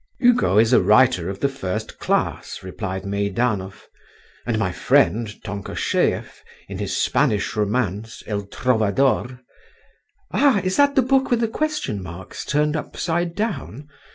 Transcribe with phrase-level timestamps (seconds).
[0.19, 3.87] "Hugo is a writer of the first class," replied Meidanov;
[4.47, 9.41] "and my friend, Tonkosheev, in his Spanish romance, El Trovador…"
[10.31, 10.59] "Ah!
[10.63, 13.89] is that the book with the question marks turned upside down?"